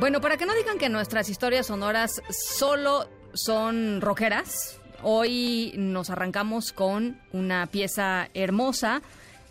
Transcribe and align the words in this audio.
Bueno, 0.00 0.22
para 0.22 0.38
que 0.38 0.46
no 0.46 0.54
digan 0.54 0.78
que 0.78 0.88
nuestras 0.88 1.28
historias 1.28 1.66
sonoras 1.66 2.22
solo 2.30 3.06
son 3.34 4.00
rockeras, 4.00 4.80
hoy 5.02 5.74
nos 5.76 6.08
arrancamos 6.08 6.72
con 6.72 7.20
una 7.34 7.66
pieza 7.66 8.30
hermosa, 8.32 9.02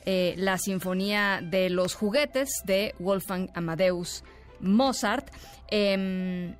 eh, 0.05 0.33
la 0.37 0.57
Sinfonía 0.57 1.39
de 1.43 1.69
los 1.69 1.93
Juguetes 1.93 2.49
de 2.65 2.95
Wolfgang 2.97 3.51
Amadeus 3.53 4.23
Mozart. 4.59 5.27
Em, 5.67 6.55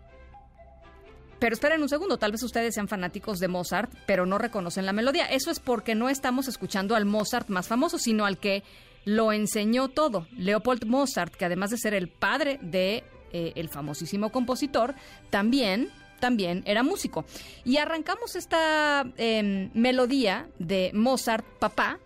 pero 1.39 1.55
esperen 1.55 1.81
un 1.81 1.89
segundo, 1.89 2.19
tal 2.19 2.31
vez 2.31 2.43
ustedes 2.43 2.75
sean 2.75 2.87
fanáticos 2.87 3.39
de 3.39 3.47
Mozart, 3.47 3.91
pero 4.05 4.27
no 4.27 4.37
reconocen 4.37 4.85
la 4.85 4.93
melodía. 4.93 5.25
Eso 5.25 5.49
es 5.49 5.59
porque 5.59 5.95
no 5.95 6.09
estamos 6.09 6.47
escuchando 6.47 6.95
al 6.95 7.05
Mozart 7.05 7.49
más 7.49 7.67
famoso, 7.67 7.97
sino 7.97 8.27
al 8.27 8.37
que 8.37 8.61
lo 9.03 9.33
enseñó 9.33 9.87
todo, 9.87 10.27
Leopold 10.37 10.85
Mozart, 10.85 11.33
que 11.33 11.45
además 11.45 11.71
de 11.71 11.79
ser 11.79 11.95
el 11.95 12.07
padre 12.07 12.59
de 12.61 13.03
eh, 13.31 13.53
el 13.55 13.69
famosísimo 13.69 14.31
compositor, 14.31 14.95
también 15.29 15.89
también 16.19 16.63
era 16.65 16.83
músico. 16.83 17.25
Y 17.63 17.77
arrancamos 17.77 18.35
esta 18.35 19.05
em, 19.17 19.71
melodía 19.73 20.49
de 20.59 20.91
Mozart, 20.93 21.45
papá, 21.59 21.97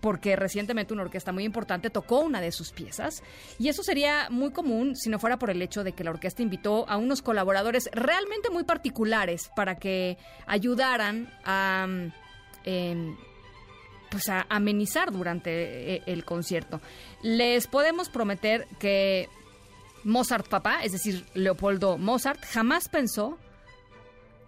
porque 0.00 0.36
recientemente 0.36 0.92
una 0.92 1.02
orquesta 1.02 1.32
muy 1.32 1.44
importante 1.44 1.90
tocó 1.90 2.20
una 2.20 2.40
de 2.40 2.52
sus 2.52 2.70
piezas. 2.70 3.22
Y 3.58 3.68
eso 3.68 3.82
sería 3.82 4.28
muy 4.30 4.52
común 4.52 4.94
si 4.94 5.10
no 5.10 5.18
fuera 5.18 5.38
por 5.38 5.50
el 5.50 5.60
hecho 5.62 5.82
de 5.82 5.92
que 5.92 6.04
la 6.04 6.10
orquesta 6.10 6.42
invitó 6.42 6.88
a 6.88 6.96
unos 6.96 7.22
colaboradores 7.22 7.88
realmente 7.92 8.50
muy 8.50 8.64
particulares 8.64 9.50
para 9.56 9.76
que 9.76 10.16
ayudaran 10.46 11.32
a... 11.44 11.86
Em, 12.64 13.16
pues 14.08 14.28
a 14.28 14.46
amenizar 14.48 15.10
durante 15.12 15.96
eh, 15.96 16.02
el 16.06 16.24
concierto. 16.24 16.80
Les 17.22 17.66
podemos 17.66 18.08
prometer 18.08 18.68
que 18.78 19.28
Mozart 20.06 20.48
papá, 20.48 20.84
es 20.84 20.92
decir, 20.92 21.26
Leopoldo 21.34 21.98
Mozart, 21.98 22.44
jamás 22.44 22.88
pensó 22.88 23.38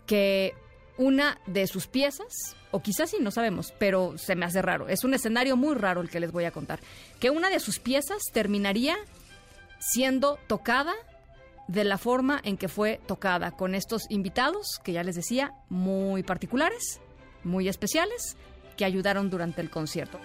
que 0.06 0.54
una 0.96 1.40
de 1.46 1.66
sus 1.66 1.88
piezas, 1.88 2.56
o 2.70 2.80
quizás 2.80 3.10
sí, 3.10 3.16
no 3.20 3.32
sabemos, 3.32 3.74
pero 3.78 4.16
se 4.18 4.36
me 4.36 4.46
hace 4.46 4.62
raro, 4.62 4.88
es 4.88 5.02
un 5.02 5.14
escenario 5.14 5.56
muy 5.56 5.74
raro 5.74 6.00
el 6.00 6.10
que 6.10 6.20
les 6.20 6.30
voy 6.30 6.44
a 6.44 6.52
contar, 6.52 6.78
que 7.18 7.30
una 7.30 7.50
de 7.50 7.58
sus 7.58 7.80
piezas 7.80 8.22
terminaría 8.32 8.96
siendo 9.80 10.38
tocada 10.46 10.94
de 11.66 11.84
la 11.84 11.98
forma 11.98 12.40
en 12.44 12.56
que 12.56 12.68
fue 12.68 13.00
tocada, 13.06 13.50
con 13.50 13.74
estos 13.74 14.06
invitados, 14.10 14.80
que 14.84 14.92
ya 14.92 15.02
les 15.02 15.16
decía, 15.16 15.54
muy 15.68 16.22
particulares, 16.22 17.00
muy 17.42 17.68
especiales, 17.68 18.36
que 18.76 18.84
ayudaron 18.84 19.28
durante 19.28 19.60
el 19.60 19.70
concierto. 19.70 20.20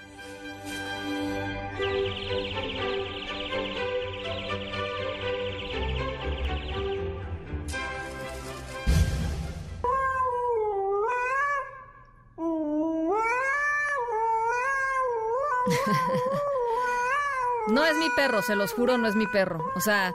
No 17.68 17.86
es 17.86 17.96
mi 17.98 18.10
perro, 18.16 18.42
se 18.42 18.56
los 18.56 18.74
juro, 18.74 18.98
no 18.98 19.08
es 19.08 19.16
mi 19.16 19.28
perro. 19.28 19.64
O 19.76 19.80
sea, 19.80 20.14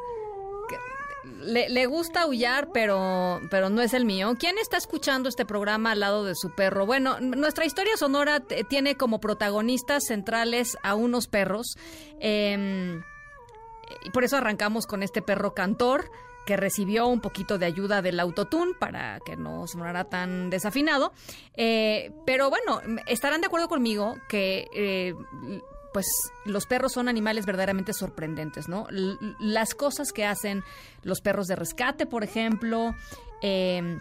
le, 1.41 1.87
gusta 1.87 2.23
aullar, 2.23 2.71
pero, 2.73 3.41
pero 3.51 3.71
no 3.71 3.83
es 3.83 3.95
el 3.95 4.05
mío. 4.05 4.35
¿Quién 4.39 4.59
está 4.59 4.77
escuchando 4.77 5.29
este 5.29 5.47
programa 5.47 5.93
al 5.93 6.01
lado 6.01 6.25
de 6.25 6.35
su 6.35 6.51
perro? 6.51 6.87
Bueno, 6.87 7.21
nuestra 7.21 7.65
historia 7.65 7.97
sonora 7.97 8.41
tiene 8.41 8.97
como 8.97 9.21
protagonistas 9.21 10.05
centrales 10.07 10.77
a 10.83 10.95
unos 10.95 11.27
perros. 11.29 11.77
Y 12.21 14.11
por 14.13 14.25
eso 14.25 14.37
arrancamos 14.37 14.87
con 14.87 15.03
este 15.03 15.23
perro 15.23 15.55
cantor 15.55 16.11
que 16.49 16.57
recibió 16.57 17.09
un 17.09 17.21
poquito 17.21 17.59
de 17.59 17.67
ayuda 17.67 18.01
del 18.01 18.19
autotune 18.19 18.73
para 18.79 19.21
que 19.21 19.37
no 19.37 19.67
sonara 19.67 20.05
tan 20.05 20.49
desafinado. 20.49 21.13
Eh, 21.59 22.11
pero 22.25 22.49
bueno, 22.49 22.81
estarán 23.07 23.43
de 23.43 23.49
acuerdo 23.49 23.69
conmigo 23.69 24.17
que 24.31 24.67
eh, 24.75 25.15
pues 25.93 26.07
los 26.47 26.65
perros 26.65 26.93
son 26.95 27.07
animales 27.07 27.45
verdaderamente 27.45 27.93
sorprendentes, 27.93 28.67
¿no? 28.67 28.87
las 29.39 29.75
cosas 29.75 30.11
que 30.11 30.25
hacen 30.25 30.65
los 31.03 31.21
perros 31.21 31.49
de 31.49 31.57
rescate, 31.57 32.07
por 32.07 32.25
ejemplo, 32.25 32.95
eh, 33.43 33.99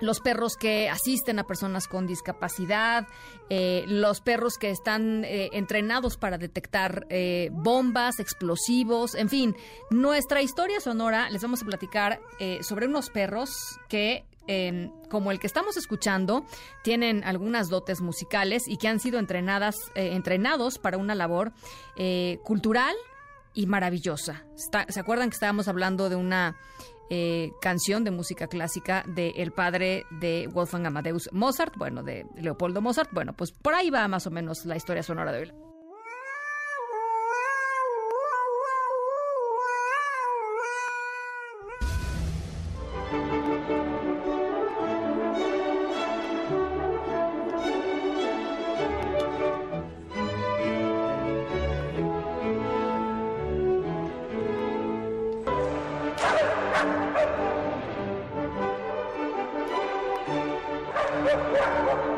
los 0.00 0.20
perros 0.20 0.56
que 0.56 0.88
asisten 0.88 1.38
a 1.38 1.46
personas 1.46 1.88
con 1.88 2.06
discapacidad, 2.06 3.06
eh, 3.50 3.84
los 3.88 4.20
perros 4.20 4.58
que 4.58 4.70
están 4.70 5.24
eh, 5.24 5.50
entrenados 5.52 6.16
para 6.16 6.38
detectar 6.38 7.06
eh, 7.08 7.50
bombas, 7.52 8.20
explosivos, 8.20 9.14
en 9.14 9.28
fin, 9.28 9.56
nuestra 9.90 10.42
historia 10.42 10.80
sonora 10.80 11.30
les 11.30 11.42
vamos 11.42 11.62
a 11.62 11.66
platicar 11.66 12.20
sobre 12.60 12.86
unos 12.86 13.10
perros 13.10 13.50
que 13.88 14.24
como 15.10 15.30
el 15.30 15.38
que 15.40 15.46
estamos 15.46 15.76
escuchando, 15.76 16.46
tienen 16.82 17.22
algunas 17.24 17.68
dotes 17.68 18.00
musicales 18.00 18.66
y 18.66 18.78
que 18.78 18.88
han 18.88 18.98
sido 18.98 19.18
entrenadas, 19.18 19.76
entrenados 19.94 20.78
para 20.78 20.96
una 20.96 21.14
labor 21.14 21.52
cultural 22.44 22.96
y 23.52 23.66
maravillosa. 23.66 24.44
¿Se 24.88 25.00
acuerdan 25.00 25.28
que 25.28 25.34
estábamos 25.34 25.68
hablando 25.68 26.08
de 26.08 26.16
una 26.16 26.56
eh, 27.10 27.50
canción 27.60 28.04
de 28.04 28.10
música 28.10 28.48
clásica 28.48 29.04
del 29.06 29.32
el 29.36 29.52
padre 29.52 30.04
de 30.10 30.48
Wolfgang 30.52 30.86
Amadeus 30.86 31.28
Mozart, 31.32 31.74
bueno, 31.76 32.02
de 32.02 32.26
Leopoldo 32.36 32.80
Mozart. 32.80 33.10
Bueno, 33.12 33.34
pues 33.34 33.52
por 33.52 33.74
ahí 33.74 33.90
va 33.90 34.06
más 34.08 34.26
o 34.26 34.30
menos 34.30 34.64
la 34.64 34.76
historia 34.76 35.02
sonora 35.02 35.32
de. 35.32 35.67
Yeah, 61.24 61.34
yeah, 61.52 61.84
yeah. 61.86 62.17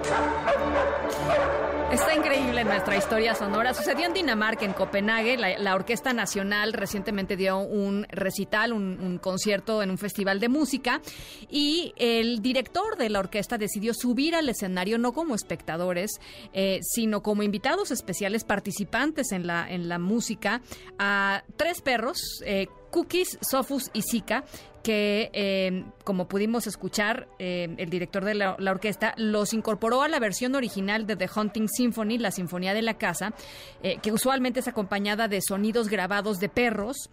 Está 1.92 2.14
increíble 2.14 2.62
nuestra 2.62 2.96
historia 2.96 3.34
sonora. 3.34 3.74
Sucedió 3.74 4.06
en 4.06 4.14
Dinamarca, 4.14 4.64
en 4.64 4.72
Copenhague. 4.72 5.36
La, 5.36 5.74
Orquesta 5.74 6.12
Nacional 6.12 6.72
recientemente 6.72 7.36
dio 7.36 7.58
un 7.58 8.06
recital, 8.10 8.72
un, 8.72 9.18
concierto 9.18 9.82
en 9.82 9.90
un 9.90 9.98
festival 9.98 10.38
de 10.38 10.48
música. 10.48 11.00
Y 11.50 11.92
el 11.96 12.42
director 12.42 12.96
de 12.96 13.10
la 13.10 13.18
orquesta 13.18 13.58
decidió 13.58 13.92
subir 13.92 14.36
al 14.36 14.48
escenario 14.48 14.98
no 14.98 15.12
como 15.12 15.34
espectadores, 15.34 16.20
eh, 16.52 16.78
sino 16.82 17.24
como 17.24 17.42
invitados 17.42 17.90
especiales 17.90 18.44
participantes 18.44 19.32
en 19.32 19.48
la, 19.48 19.68
en 19.68 19.88
la 19.88 19.98
música 19.98 20.62
a 20.96 21.42
tres 21.56 21.82
perros. 21.82 22.40
Eh, 22.44 22.68
Cookies, 22.90 23.38
Sofus 23.40 23.90
y 23.92 24.02
Zika, 24.02 24.44
que, 24.82 25.30
eh, 25.32 25.84
como 26.04 26.26
pudimos 26.28 26.66
escuchar, 26.66 27.28
eh, 27.38 27.74
el 27.76 27.90
director 27.90 28.24
de 28.24 28.34
la, 28.34 28.56
orquesta 28.70 29.14
los 29.16 29.52
incorporó 29.52 29.99
a 30.02 30.08
la 30.08 30.18
versión 30.18 30.54
original 30.54 31.06
de 31.06 31.16
The 31.16 31.28
Hunting 31.34 31.68
Symphony, 31.68 32.18
la 32.18 32.30
Sinfonía 32.30 32.74
de 32.74 32.82
la 32.82 32.94
Casa, 32.94 33.32
eh, 33.82 33.98
que 34.02 34.12
usualmente 34.12 34.60
es 34.60 34.68
acompañada 34.68 35.28
de 35.28 35.40
sonidos 35.42 35.88
grabados 35.88 36.38
de 36.40 36.48
perros 36.48 37.10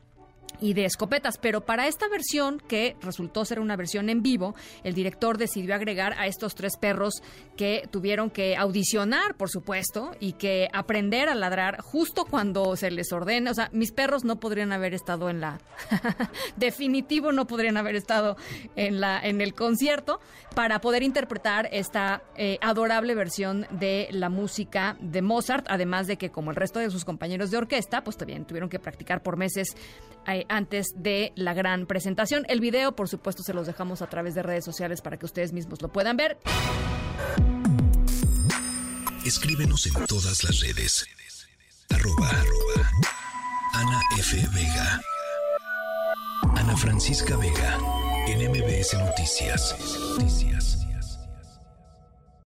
y 0.59 0.73
de 0.73 0.85
escopetas. 0.85 1.37
Pero 1.37 1.61
para 1.61 1.87
esta 1.87 2.07
versión, 2.07 2.61
que 2.67 2.95
resultó 3.01 3.45
ser 3.45 3.59
una 3.59 3.75
versión 3.75 4.09
en 4.09 4.21
vivo, 4.21 4.55
el 4.83 4.93
director 4.93 5.37
decidió 5.37 5.75
agregar 5.75 6.13
a 6.17 6.27
estos 6.27 6.55
tres 6.55 6.77
perros 6.77 7.21
que 7.55 7.87
tuvieron 7.91 8.29
que 8.29 8.55
audicionar, 8.55 9.35
por 9.35 9.49
supuesto, 9.49 10.11
y 10.19 10.33
que 10.33 10.69
aprender 10.73 11.29
a 11.29 11.35
ladrar 11.35 11.81
justo 11.81 12.25
cuando 12.25 12.75
se 12.75 12.91
les 12.91 13.11
ordena. 13.11 13.51
O 13.51 13.53
sea, 13.53 13.69
mis 13.71 13.91
perros 13.91 14.23
no 14.23 14.39
podrían 14.39 14.71
haber 14.71 14.93
estado 14.93 15.29
en 15.29 15.41
la... 15.41 15.59
Definitivo 16.57 17.31
no 17.31 17.47
podrían 17.47 17.77
haber 17.77 17.95
estado 17.95 18.37
en, 18.75 18.99
la, 18.99 19.19
en 19.19 19.41
el 19.41 19.53
concierto 19.53 20.19
para 20.55 20.81
poder 20.81 21.03
interpretar 21.03 21.69
esta 21.71 22.23
eh, 22.35 22.57
adorable 22.61 23.15
versión 23.15 23.67
de 23.71 24.07
la 24.11 24.29
música 24.29 24.97
de 24.99 25.21
Mozart, 25.21 25.65
además 25.69 26.07
de 26.07 26.17
que 26.17 26.31
como 26.31 26.51
el 26.51 26.55
resto 26.55 26.79
de 26.79 26.89
sus 26.89 27.05
compañeros 27.05 27.51
de 27.51 27.57
orquesta, 27.57 28.03
pues 28.03 28.17
también 28.17 28.45
tuvieron 28.45 28.69
que 28.69 28.79
practicar 28.79 29.21
por 29.21 29.37
meses 29.37 29.75
antes 30.49 30.87
de 30.95 31.31
la 31.35 31.53
gran 31.53 31.85
presentación. 31.85 32.45
El 32.49 32.59
video, 32.59 32.95
por 32.95 33.07
supuesto, 33.07 33.43
se 33.43 33.53
los 33.53 33.67
dejamos 33.67 34.01
a 34.01 34.07
través 34.07 34.35
de 34.35 34.43
redes 34.43 34.65
sociales 34.65 35.01
para 35.01 35.17
que 35.17 35.25
ustedes 35.25 35.53
mismos 35.53 35.81
lo 35.81 35.91
puedan 35.91 36.17
ver. 36.17 36.37
Escríbenos 39.25 39.85
en 39.87 40.05
todas 40.05 40.43
las 40.43 40.59
redes. 40.61 41.05
Arroba, 41.89 42.31
Ana 43.73 44.01
F. 44.17 44.37
Vega. 44.53 45.01
Ana 46.55 46.77
Francisca 46.77 47.35
Vega. 47.37 47.77
En 48.27 48.51
MBS 48.51 48.93
Noticias. 48.93 49.75
Noticias. 50.17 50.86